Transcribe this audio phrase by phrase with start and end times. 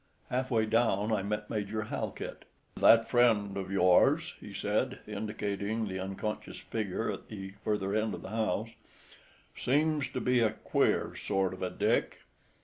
[0.31, 2.45] Half way down I met Major Halkit.
[2.75, 8.23] "That friend of yours," he said, indicating the unconscious figure at the further end of
[8.23, 8.69] the house,
[9.55, 12.21] "seems to be a queer sort of a Dick.